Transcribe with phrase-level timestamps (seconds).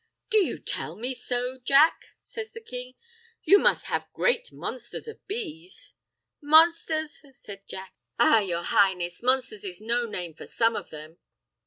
[0.31, 2.95] "Do you tell me so, Jack?" says the king.
[3.43, 5.93] "You must have great monsthers of bees."
[6.43, 7.93] "Monsthers!" says Jack.
[8.17, 11.19] "Ah, yer Highness, monsthers is no name for some of them.